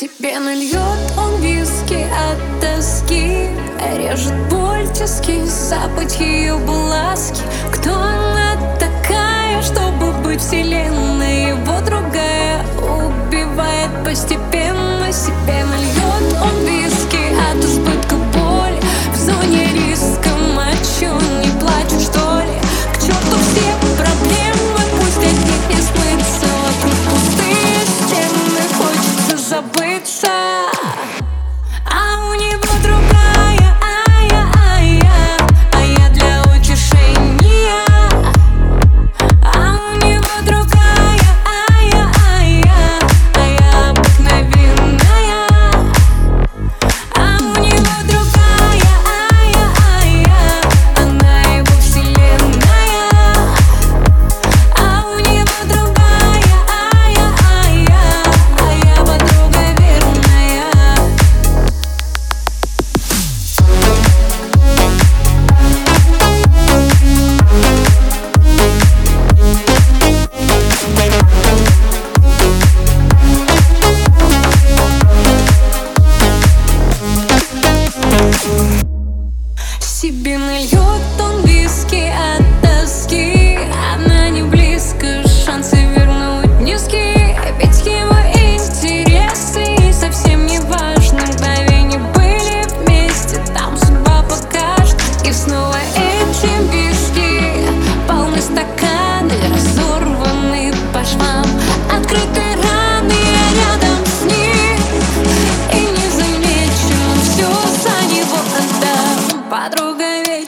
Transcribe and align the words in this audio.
Себе 0.00 0.38
нальет 0.38 1.12
он 1.18 1.42
виски 1.42 2.06
от 2.30 2.60
тоски 2.62 3.50
Режет 3.98 4.32
боль 4.48 4.88
тиски, 4.94 5.44
запах 5.44 6.10
ее 6.18 6.54
ласки 6.54 7.42
Кто 7.70 7.92
она 7.92 8.56
такая, 8.78 9.60
чтобы 9.60 10.12
быть 10.22 10.40
вселенной? 10.40 11.50
Его 11.50 11.80
другая 11.84 12.64
убивает 12.78 13.90
постепенно 14.02 15.12
себя 15.12 15.59
So. 30.10 30.39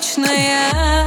вечная. 0.02 1.01